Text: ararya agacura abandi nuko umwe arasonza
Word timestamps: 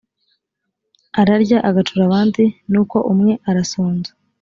ararya 1.19 1.57
agacura 1.69 2.01
abandi 2.05 2.43
nuko 2.71 2.97
umwe 3.11 3.33
arasonza 3.49 4.11